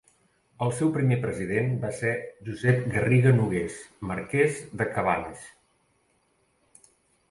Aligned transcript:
El 0.67 0.71
seu 0.77 0.87
primer 0.95 1.17
president 1.25 1.69
va 1.83 1.91
ser 1.99 2.15
Josep 2.49 2.83
Garriga-Nogués, 2.97 3.79
marqués 4.15 4.61
de 4.83 4.93
Cabanes. 4.99 5.49